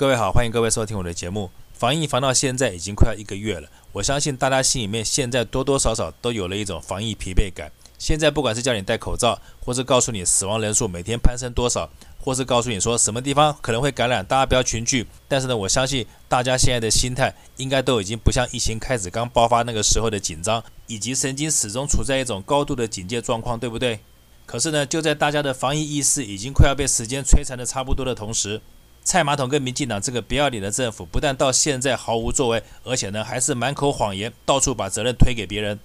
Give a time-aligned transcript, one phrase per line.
[0.00, 1.50] 各位好，欢迎各位收听我的节目。
[1.74, 7.70] 防疫防到现在已经快要一个月了，我相信大家心里面现在多多少少都有了一种防疫疲惫感。
[7.98, 15.06] 现在不管是叫你戴口罩，或是告诉你死亡人数每天攀升多少，或是告诉你说什么地方可能会感染，大家不要群聚。
[15.28, 24.00] 但是呢，我相信大家现在的心态应该都已经不像疫情开始刚爆发那个时候的紧张，以及神经始终处在一种高度的警戒状况，对不对？
[24.46, 28.62] 可是呢，就在大家的防疫意识已经快要被时间摧残的差不多的同时，
[29.10, 35.80] 蔡马桶跟民进党这个不要脸的政府，不但到现在毫无作为，而且呢，还是满口谎言，到处把责任推给别人。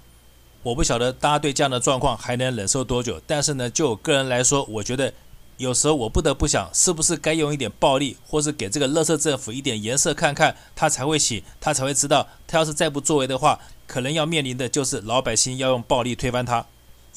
[0.62, 5.12] 我不晓得大家对这样的状况还能忍受多久，但是呢，就我个人来说，我觉得
[5.58, 16.68] 有时候我不得不想，是不是该用一点暴力，或是给这个垃圾政府一点颜色看看，他才会醒，他才会知道，他要是再不作为的话，可能要面临的就是老百姓要用暴力推翻他。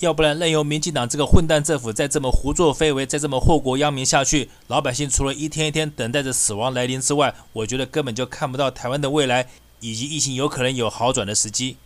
[0.00, 9.48] 要不然任由民进党这个混蛋政府再这么胡作非为，再这么祸国殃民下去，老百姓除了一天一天等待着死亡来临之外，我觉得根本就看不到台湾的未来
[9.80, 11.76] 以及疫情有可能有好转的时机。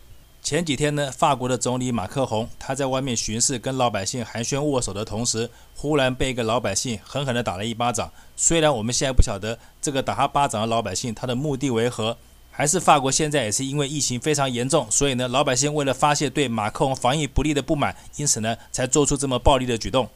[0.43, 8.11] 前几天呢，法国的总理马克宏他在外面巡视，跟老百姓寒暄握手的同时，忽然被一个老百姓狠狠地打了一巴掌。
[8.35, 12.15] 虽然我们现在不晓得这个打他巴掌的老百姓他的目的为何。
[12.55, 20.07] 还是法国现在也是因为疫情非常严重，所以呢，老百姓为了发泄对马克龙防疫不力的不满，因此呢，才做出这么暴力的举动。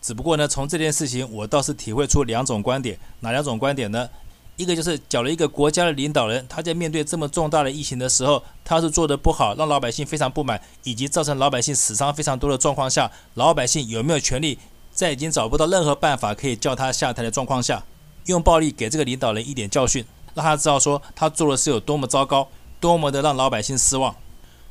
[0.00, 4.08] 只不过呢，从这件事情我倒是体会出两种观点，哪两种观点呢？
[4.56, 14.58] 一个就是，假如一个国家的领导人他在面对这么重大的疫情的时候，他是做得不好，让老百姓非常不满，以及造成老百姓死伤非常多的状况下，老百姓有没有权利
[14.92, 17.84] 在已经找不到任何办法可以叫他下台的状况下，
[18.26, 20.04] 用暴力给这个领导人一点教训？
[20.34, 24.14] 让他知道说他做的是有多么糟糕，多么的让老百姓失望，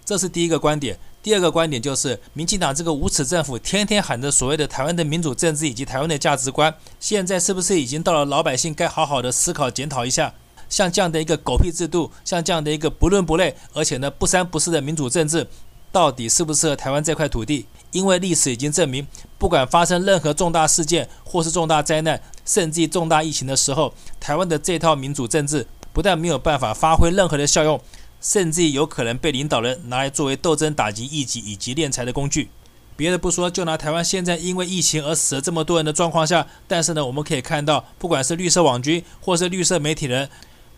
[0.06, 0.98] 这是第一个观点。
[1.22, 10.34] 第二个观点就是，民进党这个无耻政府天天喊着所谓的台湾的民主政治以及台湾的价值观，现在是不是已经到了老百姓该好好的思考检讨一下？
[10.68, 15.48] 像这样的一个狗屁制度，像这样的一个不伦不类，而且呢不三不四的民主政治，
[15.94, 17.68] 到底适不适合台湾这块土地？
[17.94, 27.80] 因为历史已经证明，不管发生任何重大事件或是重大灾难，甚至重大疫情的时候，台湾的这套民主政治不但没有办法发挥任何的效用，
[28.20, 32.50] 甚至有可能被领导人拿来作为斗争、打击异己以及敛财的工具。
[32.96, 40.30] 别的不说，就拿台湾现在因为疫情而死了这么多人的状况下，但是呢，我们可以看到，不管是绿色网军或是绿色媒体人。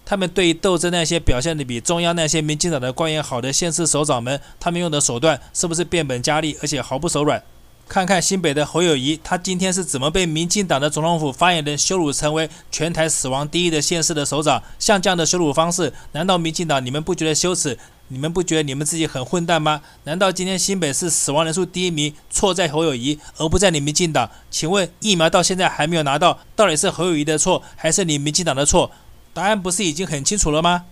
[0.06, 7.42] 他们对斗争那些表现得比中央那些民进党的官员好的县市首长们，他们用的手段是不是变本加厉，而且毫不手软？
[7.88, 14.62] 看看新北的侯友谊，他今天是怎么被民进党的总统府发言人羞辱成为全台死亡第一的县市的首长？
[14.80, 17.78] 像这样的羞辱方式，难道民进党你们不觉得羞耻？
[18.08, 19.82] 你们不觉得你们自己很混蛋吗？
[20.04, 24.30] 难道今天新北市死亡人数第一名错在侯友谊，而不在你民进党？
[24.52, 28.92] 请问疫苗到现在还没有拿到，到底是侯友谊的错，还是你民进党的错？
[29.36, 30.86] 答案不是已经很清楚了吗？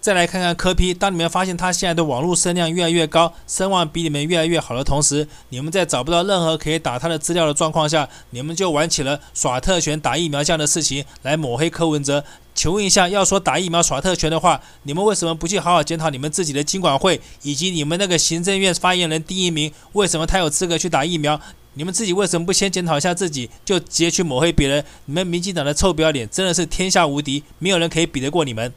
[0.00, 12.24] 再来看看科 P，当你们发现他现在的网络声量越来越高，声望比你们越来越好的同时，你们在找不到任何可以打他的资料的状况下，你们就玩起了耍特权打疫苗这样的事情来抹黑柯文哲。
[12.54, 21.38] 请问一下，要说打疫苗耍特权的话，你们为什么不去好好检讨你们自己的金管会以及你们那个行政院发言人第一名，为什么他有资格去打疫苗？
[21.74, 24.82] 你们自己为什么不先检讨一下自己，就直接去抹黑别人？
[25.04, 28.72] 你们民进党的臭不要脸真的是天下无敌，没有人可以比得过你们。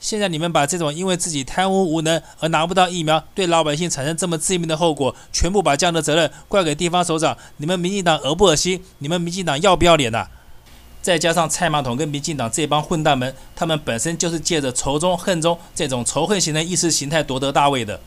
[0.00, 8.82] 现在你们把这种因为自己贪污无能而拿不到疫苗，对老百姓产生这么致命的后果，全部把这样的责任怪给地方首长，你们民进党恶不恶心？
[8.98, 10.28] 你们民进党要不要脸呐、
[11.02, 17.98] 再加上蔡马桶跟民进党这帮混蛋们，他们本身就是借着仇中恨中这种仇恨型的意识形态夺得大位的。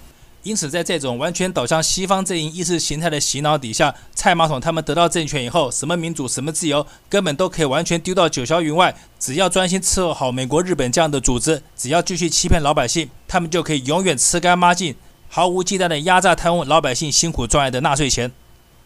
[0.44, 8.96] 因此，在这种完全倒向西方阵营意识形态的洗脑底下，蔡马桶他们得到政权以后，什么民主、什么自由，根本都可以完全丢到九霄云外。
[9.20, 14.96] 只要专心伺候好美国、日本这样的组织，只要继续欺骗老百姓，他们就可以永远吃干抹净，
[15.30, 18.32] 毫无忌惮地压榨贪污老百姓辛苦赚来的纳税钱。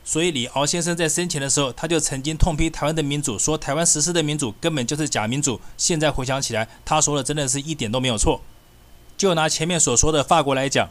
[0.04, 5.62] 所以，李敖先生在生前的时候，他就曾经痛批台湾的民主，说台湾实施的民主根本就是假民主。
[5.78, 8.42] 现在回想起来，他说的真的是一点都没有错。
[9.16, 10.90] 就拿前面所说的法国来讲。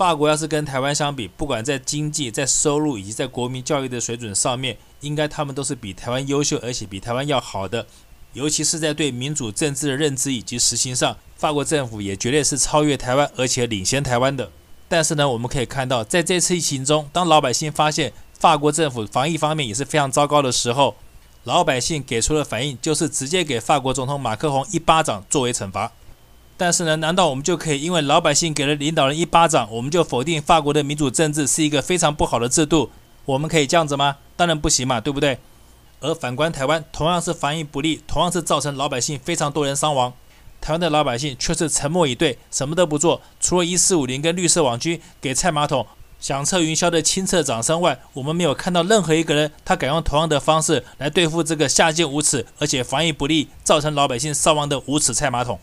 [0.00, 7.84] 法国要是跟台湾相比，不管在经济、在收入以及在国民教育的水准上面，应该他们都是比台湾优秀，而且比台湾要好的。
[8.32, 14.50] 尤其是在对民主政治的认知以及实行上，法国政府也绝对是超越台湾，而且领先台湾的。
[14.88, 20.96] 但是呢，我们可以看到，在这次疫情中，当老百姓发现法国政府防疫方面也是非常糟糕的时候，
[21.44, 25.92] 老百姓给出的反应就是直接给法国总统马克宏一巴掌作为惩罚。
[26.60, 32.90] 但是呢，难道我们就可以因为老百姓给了领导人一巴掌，我们就否定法国的民主政治是一个非常不好的制度？
[33.24, 34.18] 我们可以这样子吗？
[34.36, 35.38] 当然不行嘛，对不对？
[36.00, 40.12] 而反观台湾，同样是防疫不力，同样是造成老百姓非常多人伤亡，
[40.60, 45.86] 台湾的老百姓却是沉默以对，什么都不做，除了一四五零跟绿色网军给蔡马桶
[46.18, 55.58] 响彻云霄的清澈掌声外，我们没有看到任何一个人他敢用同样的方式来对付这个下贱无耻，而且防疫不力，造成老百姓伤亡的无耻蔡马桶。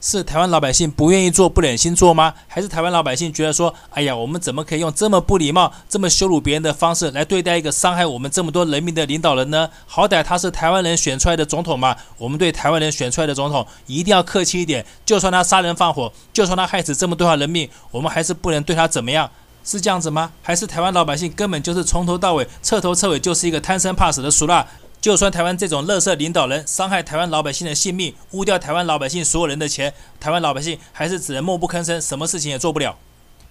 [0.00, 2.32] 是台湾老百姓不愿意做、不忍心做吗？
[2.46, 9.68] 还是台湾老百姓觉得说，哎呀，我们怎么可以用这么不礼貌、这么羞辱别人的方式来对待一个伤害我们这么多人民的领导人呢？
[9.86, 14.86] 好歹他是台湾人选出来的总统嘛，我们对台湾人选出来的总统一定要客气一点。
[15.04, 19.28] 就算他杀人放火，就算他害死这么多条人命，我们还是不能对他怎么样？
[19.64, 20.30] 是这样子吗？
[20.40, 24.64] 还是台湾老百姓根本就是从头到尾、彻头彻尾就是一个贪生怕死的俗辣？
[25.00, 32.96] 就算台湾这种垃圾领导人伤害台湾老百姓的性命，污掉台湾老百姓所有人的钱，台湾老百姓还是只能默不吭声，什么事情也做不了。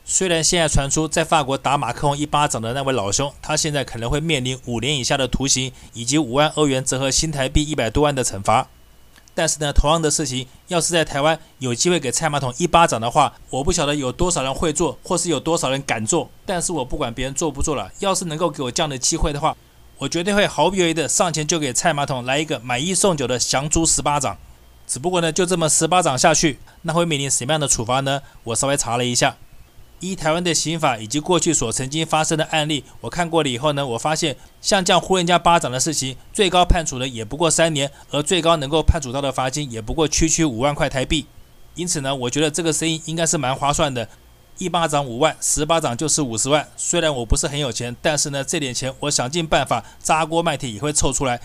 [0.04, 8.68] 虽然现在传出在法国打马克龙一巴掌的那位老兄，他现在可能会面临五年以下的徒刑，以及五万欧元折合新台币一百多万的惩罚。
[9.34, 16.30] 但是呢，同样的事情要是在台湾有机会给蔡马桶一巴掌的话，我不晓得有多少人会做，或是有多少人敢做。
[16.46, 19.56] 但是我不管别人做不做了，要是能够给我这样的机会的话。
[20.00, 24.38] 我绝对会毫不犹豫的上前就给蔡马桶来一个买一送九的降猪十八掌，
[24.86, 28.22] 只不过呢，就这么十八掌下去，那会面临什么样的处罚呢？
[28.44, 29.38] 我稍微查了一下，
[30.00, 41.26] 依台湾的刑法以及过去所曾经发生的案例，我看过了以后呢，我发现像这样呼人家巴掌的事情，最高判处的也不过三年，而最高能够判处到的罚金也不过区区五万块台币，
[41.74, 44.08] 因此呢，我觉得这个生意应该是蛮划算的。
[44.58, 46.68] 一巴掌五万，十巴掌就是五十万。
[46.76, 51.40] 虽然我不是很有钱，但是呢，这点钱我想尽办法砸锅卖铁也会凑出来。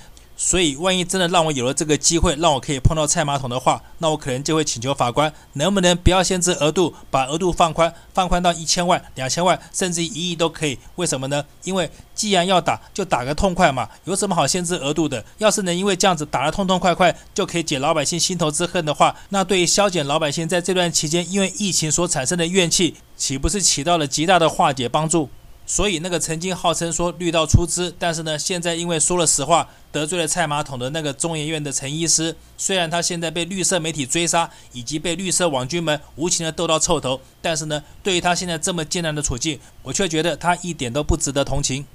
[0.45, 10.77] 所以，万一真的让我有了这个机会，让我可以碰到菜马桶的话，那我可能就会请求法官，能不能不要限制额度，把额度放宽，放宽到一千万、两千万，甚至一亿都可以。
[10.97, 11.45] 为什么呢？
[11.63, 15.25] 因为既然要打，就打个痛快嘛，有什么好限制额度的？
[15.39, 25.31] 要是能因为这样子打得痛痛快快，就可以解老百姓心头之恨的话，那对于消减老百姓在这段期间因为疫情所产生的怨气，岂不是起到了极大的化解帮助？
[25.65, 41.87] 所以那个曾经号称说绿到出汁，但是呢，现在因为说了实话得罪了蔡马桶的那个中研院的陈医师，虽然他现在被绿色媒体追杀，以及被绿色网军们无情的斗到臭头，但是呢，对于他现在这么艰难的处境，我却觉得他一点都不值得同情。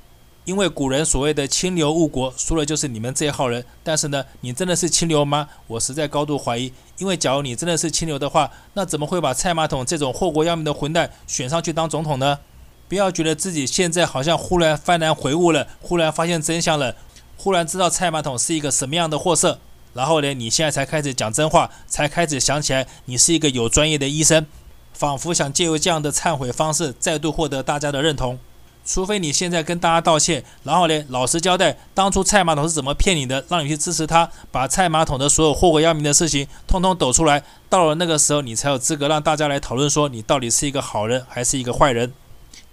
[0.45, 3.65] 因为古人所谓的清流误国，说的就是你们这一号人。
[3.83, 5.49] 但是呢，你真的是清流吗？
[5.67, 6.71] 我实在高度怀疑。
[6.99, 12.39] 因为假如你真的是清流的话，那怎么会把蔡马桶这种祸国殃民的混蛋选上去当总统呢？
[12.87, 16.95] 不要觉得自己现在好像忽然幡然悔悟了，忽然发现真相了，
[17.35, 19.59] 忽然知道蔡马桶是一个什么样的货色，
[19.93, 24.45] 然后呢，你现在才开始讲真话，才开始想起来你是一个有专业的医生，
[24.93, 28.39] 仿佛想借由这样的忏悔方式再度获得大家的认同。
[28.85, 42.13] 除非你现在跟大家道歉，然后呢，老实交代当初蔡马桶是怎么骗你的，让你去支持他，把蔡马桶的所有祸国殃民的事情通通抖出来，到了那个时候，你才有资格让大家来讨论说你到底是一个好人还是一个坏人。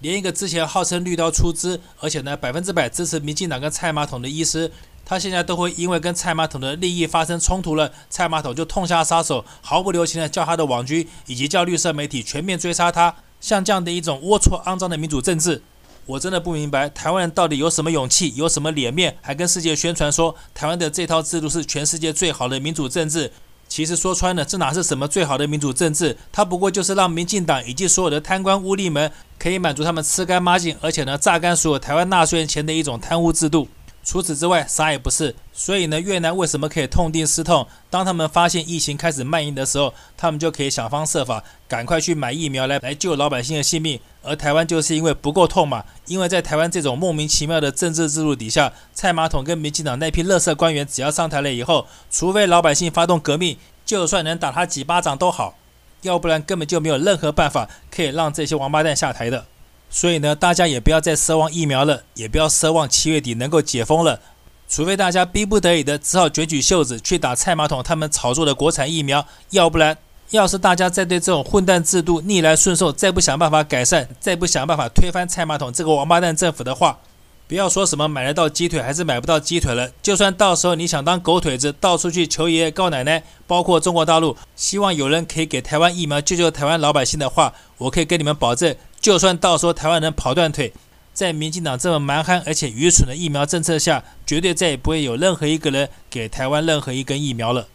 [0.00, 4.70] 连一个之前号称绿刀出资，而且呢百分之百支持民进党跟蔡马桶的医师，
[5.04, 13.14] 他现在都会因为跟蔡马桶的利益发生冲突了，蔡马桶就痛下杀手，毫不留情的叫他的网军以及叫绿色媒体全面追杀他。
[13.40, 15.62] 像这样的一种龌龊肮脏的民主政治，
[16.06, 23.30] 我真的不明白台湾人到底有什么勇气，有什么脸面，还跟世界宣传说台湾的这套制度是全世界最好的民主政治。
[23.74, 26.16] 其实说穿了，这哪是什么最好的民主政治？
[26.30, 33.66] 它不过就是让民进党以及所有的贪官污吏们可以满足他们吃干抹净，而且呢，榨干所有台湾纳税人钱的一种贪污制度。
[34.04, 35.34] 除此之外，啥也不是。
[35.52, 37.66] 所以呢，越南为什么可以痛定思痛？
[37.88, 43.98] 当他们发现疫情开始蔓延的时候，他们就可以想方设法，赶快去买疫苗来来救老百姓的性命。
[44.22, 53.56] 而台湾就是因为不够痛嘛，因为在台湾这种莫名其妙的政治制度底下，蔡马桶跟民进党那批垃圾官员，只要上台了以后，除非老百姓发动革命，
[53.86, 55.54] 就算能打他几巴掌都好，
[56.02, 59.46] 要不然根本就没有任何办法可以让这些王八蛋下台的。
[59.90, 64.20] 所以呢，大家也不要再奢望疫苗了，也不要奢望七月底能够解封了，
[64.68, 69.96] 除非大家逼不得已的只好卷起袖子去打蔡马桶他们炒作的国产疫苗，要不然，
[70.30, 76.98] 要是大家再对这种混蛋制度逆来顺受，再不想办法改善，再不想办法推翻蔡马桶这个王八蛋政府的话，
[77.46, 88.74] 不要说什么买得到鸡腿还是买不到鸡腿了，就算到时候你想当狗腿子，到处去求爷爷告奶奶，包括中国大陆，希望有人可以给台湾疫苗救救台湾老百姓的话，我可以跟你们保证。
[89.04, 90.72] 就算到时候台湾人跑断腿，
[91.12, 97.68] 在民进党这么蛮横而且愚蠢的疫苗政策下，绝对再也不会有任何一个人给台湾任何一根疫苗了。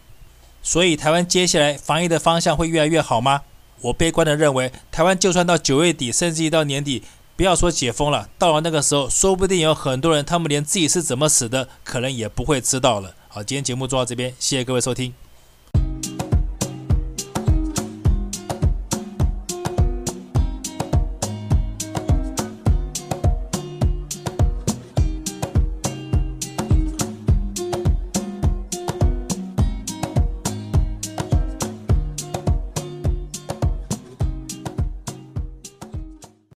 [0.63, 3.41] 所以，台湾接下来防疫的方向会越来越好吗？
[3.81, 7.03] 我悲观地认为，台湾就算到九月底，甚至于到年底，
[7.36, 13.13] 不要说解封了，到了那个时候，说不定有很多人他们连自己是怎么死的，可能也不会知道了。
[13.27, 15.13] 好，今天节目做到这边，谢谢各位收听。